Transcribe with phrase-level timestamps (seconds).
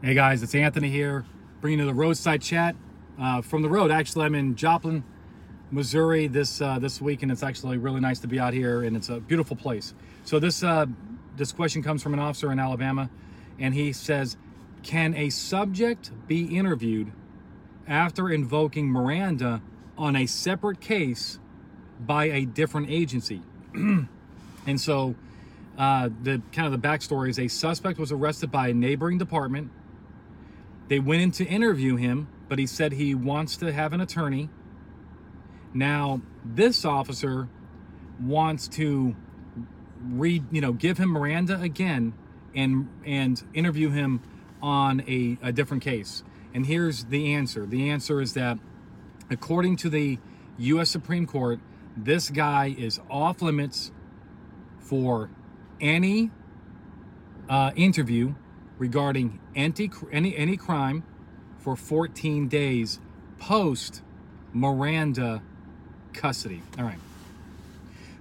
[0.00, 1.24] Hey guys, it's Anthony here,
[1.60, 2.76] bringing you the roadside chat
[3.20, 3.90] uh, from the road.
[3.90, 5.02] Actually, I'm in Joplin,
[5.72, 8.96] Missouri this uh, this week, and it's actually really nice to be out here, and
[8.96, 9.94] it's a beautiful place.
[10.24, 10.86] So this uh,
[11.36, 13.10] this question comes from an officer in Alabama,
[13.58, 14.36] and he says,
[14.84, 17.10] "Can a subject be interviewed
[17.88, 19.62] after invoking Miranda
[19.96, 21.40] on a separate case
[21.98, 23.42] by a different agency?"
[23.74, 24.08] and
[24.80, 25.16] so.
[25.76, 29.70] Uh, the kind of the backstory is a suspect was arrested by a neighboring department
[30.88, 34.48] they went in to interview him, but he said he wants to have an attorney.
[35.74, 37.48] Now, this officer
[38.20, 39.14] wants to
[40.02, 42.14] read, you know, give him Miranda again
[42.54, 44.22] and and interview him
[44.62, 46.24] on a, a different case.
[46.54, 47.66] And here's the answer.
[47.66, 48.58] The answer is that
[49.30, 50.18] according to the
[50.58, 51.60] US Supreme Court,
[51.96, 53.92] this guy is off limits
[54.78, 55.30] for
[55.80, 56.30] any
[57.48, 58.34] uh, interview
[58.78, 61.02] regarding anti, any, any crime
[61.58, 63.00] for 14 days
[63.38, 64.02] post
[64.52, 65.42] Miranda
[66.12, 66.62] custody.
[66.78, 66.98] All right.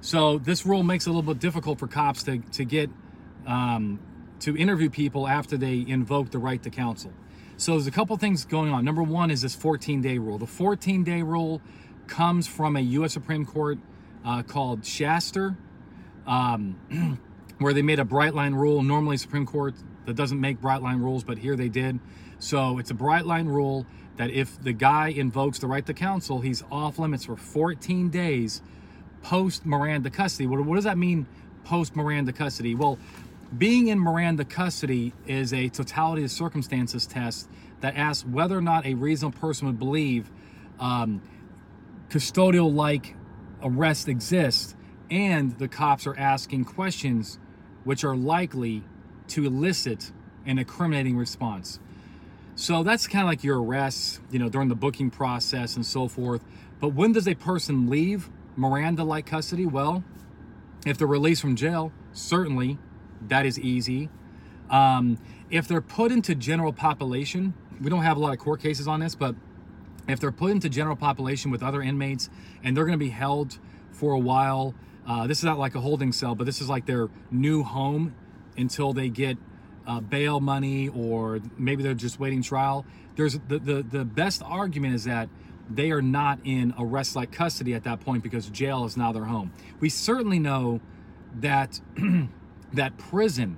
[0.01, 2.89] So this rule makes it a little bit difficult for cops to, to get
[3.45, 3.99] um,
[4.41, 7.11] to interview people after they invoke the right to counsel.
[7.57, 8.85] So there's a couple things going on.
[8.85, 10.37] Number one is this 14 day rule.
[10.37, 11.61] The 14 day rule
[12.05, 13.13] comes from a U.S.
[13.13, 13.79] Supreme Court
[14.23, 15.57] uh, called Shatzer,
[16.27, 17.19] um,
[17.59, 18.83] where they made a bright line rule.
[18.83, 19.73] Normally, Supreme Court
[20.07, 21.99] that doesn't make bright line rules, but here they did.
[22.39, 26.39] So it's a bright line rule that if the guy invokes the right to counsel,
[26.39, 28.61] he's off limits for 14 days
[29.21, 30.47] post Miranda custody.
[30.47, 31.27] What, what does that mean
[31.65, 32.73] post Miranda custody?
[32.73, 32.97] Well,
[33.57, 37.49] being in Miranda custody is a totality of circumstances test
[37.81, 40.31] that asks whether or not a reasonable person would believe
[40.79, 41.21] um,
[42.09, 43.13] custodial like
[43.61, 44.73] arrest exists,
[45.11, 47.39] and the cops are asking questions
[47.83, 48.83] which are likely
[49.29, 50.11] to elicit
[50.45, 51.79] an incriminating response.
[52.55, 56.07] So that's kind of like your arrests, you know, during the booking process and so
[56.07, 56.43] forth.
[56.79, 59.65] But when does a person leave Miranda like custody?
[59.65, 60.03] Well,
[60.85, 62.79] if they're released from jail, certainly
[63.27, 64.09] that is easy.
[64.69, 65.17] Um,
[65.49, 68.99] if they're put into general population, we don't have a lot of court cases on
[68.99, 69.35] this, but
[70.07, 72.29] if they're put into general population with other inmates
[72.63, 73.59] and they're going to be held
[73.91, 74.73] for a while,
[75.05, 78.15] uh, this is not like a holding cell, but this is like their new home
[78.57, 79.37] until they get
[79.85, 82.85] uh, bail money or maybe they're just waiting trial.
[83.15, 85.29] There's the, the, the best argument is that
[85.69, 89.25] they are not in arrest like custody at that point because jail is now their
[89.25, 89.51] home.
[89.79, 90.81] We certainly know
[91.39, 91.79] that
[92.73, 93.57] that prison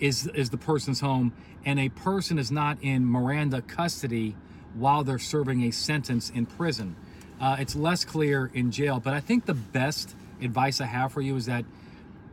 [0.00, 1.32] is is the person's home
[1.64, 4.36] and a person is not in Miranda custody
[4.74, 6.96] while they're serving a sentence in prison.
[7.40, 11.20] Uh, it's less clear in jail, but I think the best advice I have for
[11.20, 11.64] you is that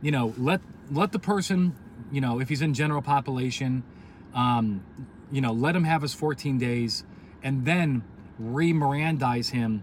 [0.02, 0.60] you know let
[0.90, 1.74] let the person
[2.10, 3.82] you know, if he's in general population,
[4.34, 4.84] um,
[5.30, 7.04] you know, let him have his 14 days
[7.42, 8.02] and then
[8.38, 9.82] re-Mirandize him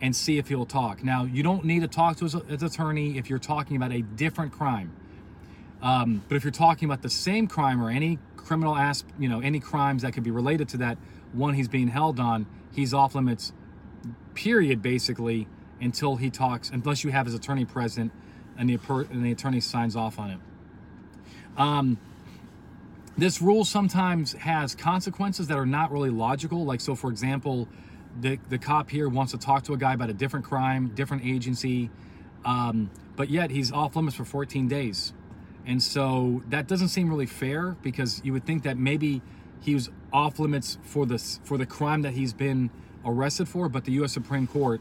[0.00, 1.04] and see if he'll talk.
[1.04, 4.02] Now, you don't need to talk to his, his attorney if you're talking about a
[4.02, 4.92] different crime.
[5.80, 9.40] Um, but if you're talking about the same crime or any criminal asp, you know,
[9.40, 10.98] any crimes that could be related to that
[11.32, 13.52] one he's being held on, he's off limits,
[14.34, 15.48] period, basically,
[15.80, 18.12] until he talks, unless you have his attorney present
[18.56, 18.78] and the,
[19.10, 20.38] and the attorney signs off on it.
[21.56, 21.98] Um,
[23.16, 26.64] this rule sometimes has consequences that are not really logical.
[26.64, 27.68] Like, so for example,
[28.20, 31.24] the, the cop here wants to talk to a guy about a different crime, different
[31.24, 31.90] agency,
[32.44, 35.12] um, but yet he's off limits for 14 days.
[35.66, 39.22] And so that doesn't seem really fair because you would think that maybe
[39.60, 42.70] he was off limits for this for the crime that he's been
[43.04, 44.12] arrested for, but the U.S.
[44.12, 44.80] Supreme Court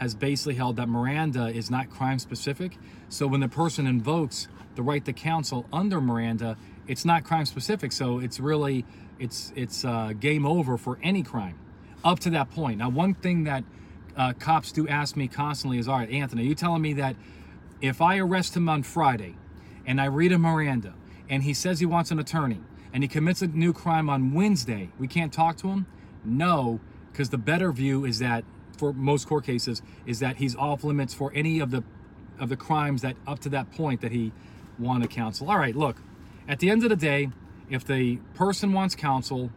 [0.00, 2.78] has basically held that Miranda is not crime specific.
[3.10, 6.56] So when the person invokes the right to counsel under Miranda,
[6.88, 7.92] it's not crime specific.
[7.92, 8.86] So it's really
[9.18, 11.58] it's it's uh, game over for any crime
[12.02, 12.78] up to that point.
[12.78, 13.62] Now, one thing that
[14.16, 17.14] uh, cops do ask me constantly is, "All right, Anthony, are you telling me that
[17.82, 19.36] if I arrest him on Friday
[19.86, 20.94] and I read him Miranda
[21.28, 22.60] and he says he wants an attorney
[22.92, 25.86] and he commits a new crime on Wednesday, we can't talk to him?"
[26.24, 26.80] No,
[27.12, 28.44] because the better view is that
[28.80, 31.84] for most court cases is that he's off limits for any of the
[32.40, 34.32] of the crimes that up to that point that he
[34.78, 35.50] wanted counsel.
[35.50, 35.98] All right, look,
[36.48, 37.28] at the end of the day,
[37.68, 39.50] if the person wants counsel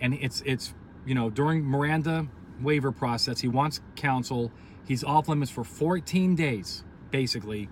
[0.00, 0.74] and it's it's
[1.06, 2.26] you know during Miranda
[2.60, 4.52] waiver process, he wants counsel,
[4.86, 7.68] he's off limits for 14 days, basically,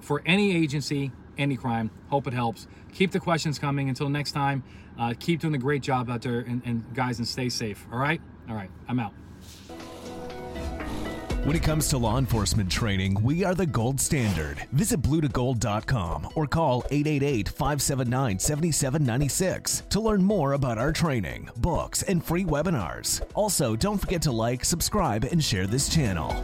[0.00, 1.90] for any agency, any crime.
[2.08, 2.68] Hope it helps.
[2.92, 3.88] Keep the questions coming.
[3.88, 4.62] Until next time,
[4.98, 7.86] uh, keep doing a great job out there, and, and guys, and stay safe.
[7.92, 8.20] All right?
[8.48, 9.12] All right, I'm out.
[11.44, 14.58] When it comes to law enforcement training, we are the gold standard.
[14.72, 22.24] Visit bluetogold.com or call 888 579 7796 to learn more about our training, books, and
[22.24, 23.22] free webinars.
[23.34, 26.34] Also, don't forget to like, subscribe, and share this channel.